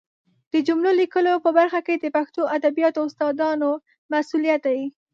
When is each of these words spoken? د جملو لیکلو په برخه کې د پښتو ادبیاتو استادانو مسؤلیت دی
د 0.53 0.53
جملو 0.67 0.91
لیکلو 1.01 1.33
په 1.45 1.49
برخه 1.57 1.79
کې 1.87 1.95
د 1.97 2.05
پښتو 2.15 2.41
ادبیاتو 2.57 2.99
استادانو 3.07 3.69
مسؤلیت 4.11 4.61
دی 4.69 4.81